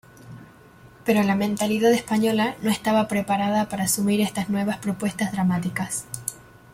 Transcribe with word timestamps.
Pero 1.05 1.21
la 1.21 1.35
mentalidad 1.35 1.91
española 1.93 2.55
no 2.63 2.71
estaba 2.71 3.07
preparada 3.07 3.69
para 3.69 3.83
asumir 3.83 4.19
estas 4.19 4.49
nuevas 4.49 4.79
propuestas 4.79 5.31
dramáticas. 5.31 6.05